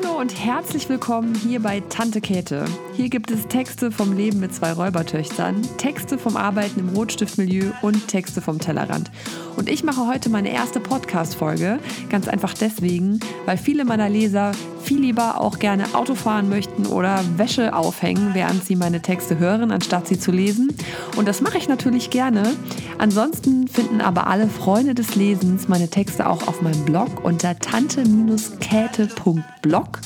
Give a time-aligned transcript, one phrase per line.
[0.00, 2.66] Hallo und herzlich willkommen hier bei Tante Käthe.
[2.98, 8.08] Hier gibt es Texte vom Leben mit zwei Räubertöchtern, Texte vom Arbeiten im Rotstiftmilieu und
[8.08, 9.12] Texte vom Tellerrand.
[9.54, 11.78] Und ich mache heute meine erste Podcast-Folge,
[12.10, 14.50] ganz einfach deswegen, weil viele meiner Leser
[14.82, 19.70] viel lieber auch gerne Auto fahren möchten oder Wäsche aufhängen, während sie meine Texte hören,
[19.70, 20.76] anstatt sie zu lesen.
[21.14, 22.56] Und das mache ich natürlich gerne.
[22.98, 30.00] Ansonsten finden aber alle Freunde des Lesens meine Texte auch auf meinem Blog unter tante-käthe.blog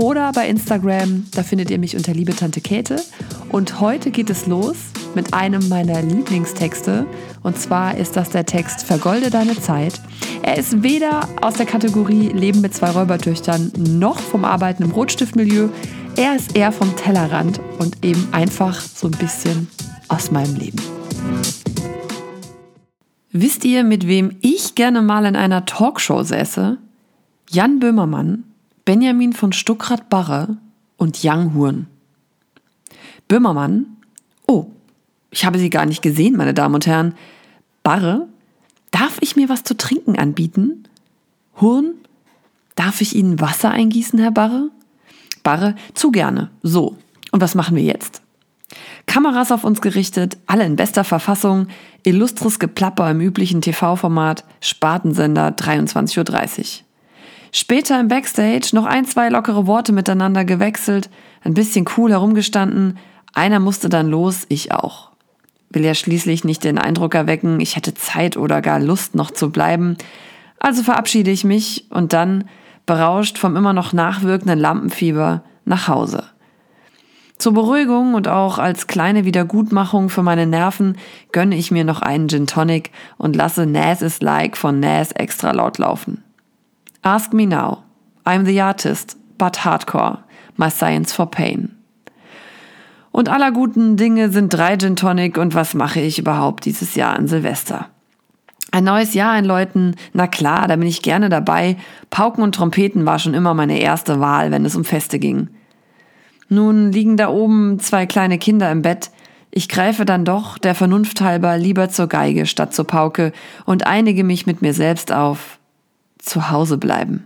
[0.00, 3.02] oder bei Instagram, da findet ihr mich unter Liebe Tante Käthe.
[3.50, 4.76] Und heute geht es los
[5.14, 7.06] mit einem meiner Lieblingstexte.
[7.42, 10.00] Und zwar ist das der Text Vergolde deine Zeit.
[10.42, 15.68] Er ist weder aus der Kategorie Leben mit zwei Räubertöchtern noch vom Arbeiten im Rotstiftmilieu.
[16.16, 19.68] Er ist eher vom Tellerrand und eben einfach so ein bisschen
[20.08, 20.80] aus meinem Leben.
[23.32, 26.78] Wisst ihr, mit wem ich gerne mal in einer Talkshow säße?
[27.50, 28.44] Jan Böhmermann,
[28.90, 30.56] Benjamin von Stuckrad-Barre
[30.96, 31.86] und Yang Huren.
[33.28, 33.86] Böhmermann,
[34.48, 34.66] oh,
[35.30, 37.14] ich habe Sie gar nicht gesehen, meine Damen und Herren.
[37.84, 38.26] Barre,
[38.90, 40.88] darf ich mir was zu trinken anbieten?
[41.60, 41.94] Hurn,
[42.74, 44.70] darf ich Ihnen Wasser eingießen, Herr Barre?
[45.44, 46.50] Barre, zu gerne.
[46.64, 46.96] So,
[47.30, 48.22] und was machen wir jetzt?
[49.06, 51.68] Kameras auf uns gerichtet, alle in bester Verfassung,
[52.02, 56.89] illustres Geplapper im üblichen TV-Format, Spartensender 23.30 Uhr.
[57.52, 61.10] Später im Backstage noch ein, zwei lockere Worte miteinander gewechselt,
[61.42, 62.98] ein bisschen cool herumgestanden,
[63.32, 65.10] einer musste dann los, ich auch
[65.70, 69.50] will ja schließlich nicht den Eindruck erwecken, ich hätte Zeit oder gar Lust noch zu
[69.50, 69.96] bleiben.
[70.58, 72.44] Also verabschiede ich mich und dann,
[72.86, 76.24] berauscht vom immer noch nachwirkenden Lampenfieber, nach Hause.
[77.38, 80.98] Zur Beruhigung und auch als kleine Wiedergutmachung für meine Nerven
[81.32, 85.52] gönne ich mir noch einen Gin Tonic und lasse Nas is Like von Nas extra
[85.52, 86.24] laut laufen.
[87.02, 87.84] Ask me now.
[88.26, 90.18] I'm the artist, but hardcore.
[90.56, 91.76] My science for pain.
[93.10, 97.16] Und aller guten Dinge sind drei Gin Tonic und was mache ich überhaupt dieses Jahr
[97.16, 97.86] an Silvester?
[98.70, 101.76] Ein neues Jahr einläuten, na klar, da bin ich gerne dabei.
[102.10, 105.48] Pauken und Trompeten war schon immer meine erste Wahl, wenn es um Feste ging.
[106.48, 109.10] Nun liegen da oben zwei kleine Kinder im Bett.
[109.50, 113.32] Ich greife dann doch, der Vernunft halber, lieber zur Geige statt zur Pauke
[113.64, 115.59] und einige mich mit mir selbst auf
[116.22, 117.24] zu Hause bleiben.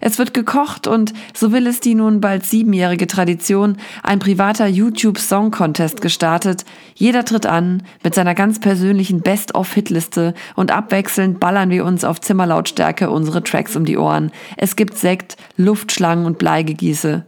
[0.00, 5.18] Es wird gekocht und, so will es die nun bald siebenjährige Tradition, ein privater YouTube
[5.18, 6.64] Song Contest gestartet.
[6.94, 13.10] Jeder tritt an mit seiner ganz persönlichen Best-of-Hitliste und abwechselnd ballern wir uns auf Zimmerlautstärke
[13.10, 14.30] unsere Tracks um die Ohren.
[14.56, 17.24] Es gibt Sekt, Luftschlangen und Bleigegieße.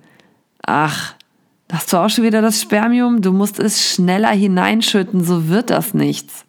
[0.65, 1.15] Ach,
[1.71, 3.23] hast du auch schon wieder das Spermium?
[3.23, 6.45] Du musst es schneller hineinschütten, so wird das nichts.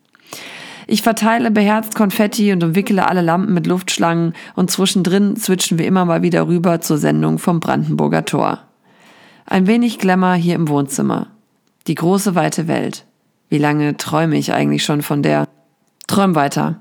[0.93, 6.05] Ich verteile beherzt Konfetti und umwickele alle Lampen mit Luftschlangen und zwischendrin switchen wir immer
[6.05, 8.59] mal wieder rüber zur Sendung vom Brandenburger Tor.
[9.47, 11.29] Ein wenig Glamour hier im Wohnzimmer.
[11.87, 13.05] Die große weite Welt.
[13.49, 15.47] Wie lange träume ich eigentlich schon von der?
[16.05, 16.75] Träum weiter.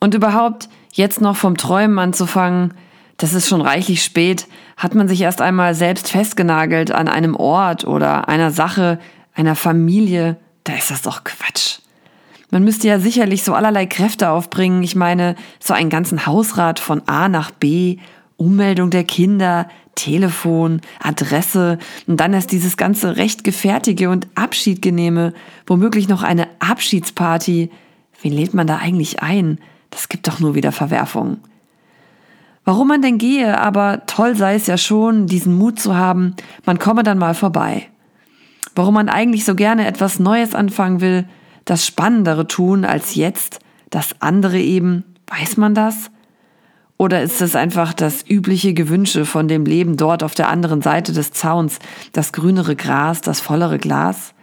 [0.00, 2.72] Und überhaupt, jetzt noch vom Träumen anzufangen,
[3.18, 4.46] das ist schon reichlich spät,
[4.78, 8.98] hat man sich erst einmal selbst festgenagelt an einem Ort oder einer Sache,
[9.34, 11.79] einer Familie, da ist das doch Quatsch.
[12.50, 14.82] Man müsste ja sicherlich so allerlei Kräfte aufbringen.
[14.82, 17.98] Ich meine, so einen ganzen Hausrat von A nach B,
[18.36, 25.34] Ummeldung der Kinder, Telefon, Adresse und dann erst dieses ganze rechtgefertige und Abschiedgenehme,
[25.66, 27.70] womöglich noch eine Abschiedsparty.
[28.22, 29.58] Wen lädt man da eigentlich ein?
[29.90, 31.38] Das gibt doch nur wieder Verwerfungen.
[32.64, 36.34] Warum man denn gehe, aber toll sei es ja schon, diesen Mut zu haben,
[36.64, 37.88] man komme dann mal vorbei.
[38.74, 41.26] Warum man eigentlich so gerne etwas Neues anfangen will,
[41.64, 43.60] das Spannendere tun als jetzt,
[43.90, 46.10] das andere eben, weiß man das?
[46.96, 51.12] Oder ist es einfach das übliche Gewünsche von dem Leben dort auf der anderen Seite
[51.12, 51.78] des Zauns,
[52.12, 54.34] das grünere Gras, das vollere Glas?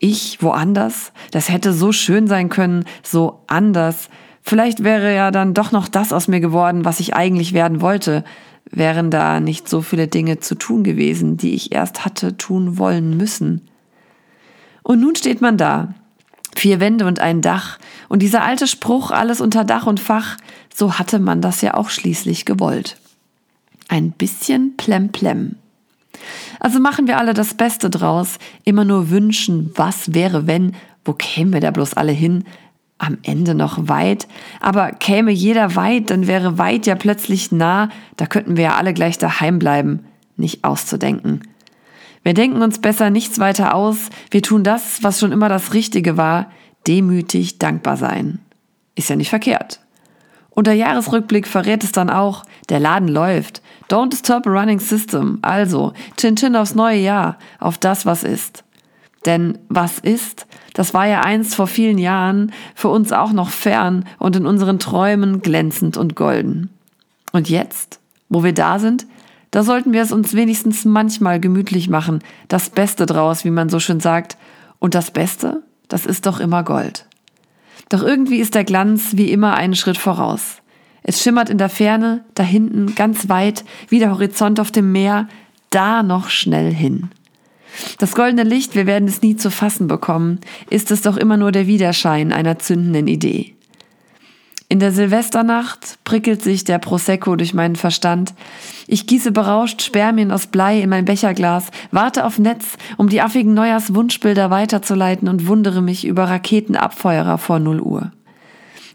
[0.00, 1.12] Ich woanders?
[1.30, 4.08] Das hätte so schön sein können, so anders.
[4.42, 8.24] Vielleicht wäre ja dann doch noch das aus mir geworden, was ich eigentlich werden wollte.
[8.68, 13.16] Wären da nicht so viele Dinge zu tun gewesen, die ich erst hatte tun wollen
[13.16, 13.68] müssen.
[14.82, 15.94] Und nun steht man da,
[16.56, 17.78] Vier Wände und ein Dach.
[18.08, 20.36] Und dieser alte Spruch, alles unter Dach und Fach,
[20.74, 22.96] so hatte man das ja auch schließlich gewollt.
[23.88, 25.56] Ein bisschen plemplem.
[26.58, 30.74] Also machen wir alle das Beste draus, immer nur wünschen, was wäre, wenn,
[31.04, 32.44] wo kämen wir da bloß alle hin?
[32.98, 34.28] Am Ende noch weit,
[34.60, 38.92] aber käme jeder weit, dann wäre weit ja plötzlich nah, da könnten wir ja alle
[38.92, 40.04] gleich daheim bleiben,
[40.36, 41.40] nicht auszudenken.
[42.22, 46.16] Wir denken uns besser nichts weiter aus, wir tun das, was schon immer das Richtige
[46.16, 46.50] war,
[46.86, 48.40] demütig dankbar sein.
[48.94, 49.80] Ist ja nicht verkehrt.
[50.50, 53.62] Und der Jahresrückblick verrät es dann auch, der Laden läuft.
[53.88, 55.38] Don't stop a running system.
[55.42, 58.64] Also, Chin Chin aufs neue Jahr, auf das, was ist.
[59.26, 64.06] Denn was ist, das war ja einst vor vielen Jahren für uns auch noch fern
[64.18, 66.70] und in unseren Träumen glänzend und golden.
[67.32, 69.06] Und jetzt, wo wir da sind,
[69.50, 73.80] da sollten wir es uns wenigstens manchmal gemütlich machen, das Beste draus, wie man so
[73.80, 74.36] schön sagt.
[74.78, 77.06] Und das Beste, das ist doch immer Gold.
[77.88, 80.58] Doch irgendwie ist der Glanz wie immer einen Schritt voraus.
[81.02, 85.28] Es schimmert in der Ferne, da hinten, ganz weit, wie der Horizont auf dem Meer,
[85.70, 87.10] da noch schnell hin.
[87.98, 91.52] Das goldene Licht, wir werden es nie zu fassen bekommen, ist es doch immer nur
[91.52, 93.54] der Widerschein einer zündenden Idee.
[94.70, 98.34] In der Silvesternacht prickelt sich der Prosecco durch meinen Verstand.
[98.86, 103.52] Ich gieße berauscht Spermien aus Blei in mein Becherglas, warte auf Netz, um die affigen
[103.52, 108.12] Neujahrswunschbilder weiterzuleiten und wundere mich über Raketenabfeuerer vor 0 Uhr.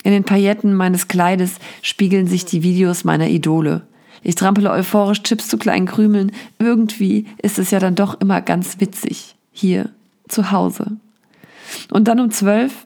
[0.04, 3.82] In den Pailletten meines Kleides spiegeln sich die Videos meiner Idole.
[4.24, 6.32] Ich trampele euphorisch Chips zu kleinen Krümeln.
[6.58, 9.36] Irgendwie ist es ja dann doch immer ganz witzig.
[9.52, 9.90] Hier,
[10.30, 10.94] zu Hause.
[11.92, 12.86] Und dann um zwölf,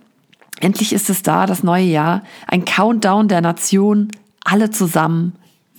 [0.59, 4.09] endlich ist es da, das neue Jahr, ein Countdown der Nation,
[4.43, 5.33] alle zusammen,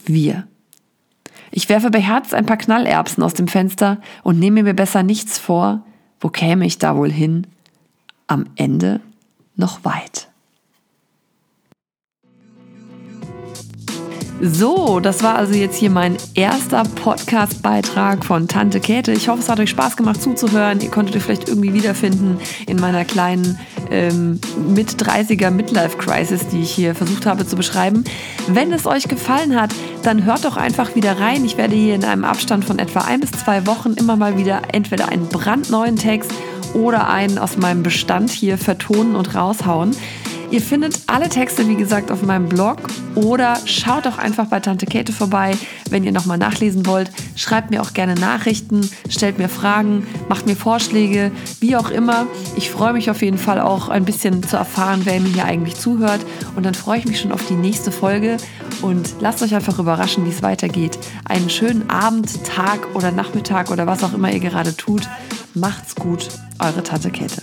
[0.04, 0.46] wir.
[1.50, 5.84] Ich werfe beherzt ein paar Knallerbsen aus dem Fenster und nehme mir besser nichts vor.
[6.20, 7.46] Wo käme ich da wohl hin?
[8.26, 9.00] Am Ende
[9.56, 10.29] noch weit.
[14.42, 19.12] So, das war also jetzt hier mein erster Podcast-Beitrag von Tante Käthe.
[19.12, 20.80] Ich hoffe, es hat euch Spaß gemacht zuzuhören.
[20.80, 23.58] Ihr konntet euch vielleicht irgendwie wiederfinden in meiner kleinen
[23.90, 24.40] ähm,
[24.74, 28.02] mit 30er Midlife-Crisis, die ich hier versucht habe zu beschreiben.
[28.46, 31.44] Wenn es euch gefallen hat, dann hört doch einfach wieder rein.
[31.44, 34.62] Ich werde hier in einem Abstand von etwa ein bis zwei Wochen immer mal wieder
[34.72, 36.32] entweder einen brandneuen Text
[36.72, 39.94] oder einen aus meinem Bestand hier vertonen und raushauen.
[40.50, 42.78] Ihr findet alle Texte, wie gesagt, auf meinem Blog
[43.14, 45.56] oder schaut doch einfach bei Tante Käthe vorbei,
[45.90, 47.12] wenn ihr nochmal nachlesen wollt.
[47.36, 51.30] Schreibt mir auch gerne Nachrichten, stellt mir Fragen, macht mir Vorschläge,
[51.60, 52.26] wie auch immer.
[52.56, 55.76] Ich freue mich auf jeden Fall auch ein bisschen zu erfahren, wer mir hier eigentlich
[55.76, 56.20] zuhört.
[56.56, 58.36] Und dann freue ich mich schon auf die nächste Folge
[58.82, 60.98] und lasst euch einfach überraschen, wie es weitergeht.
[61.26, 65.08] Einen schönen Abend, Tag oder Nachmittag oder was auch immer ihr gerade tut.
[65.54, 67.42] Macht's gut, eure Tante Käthe.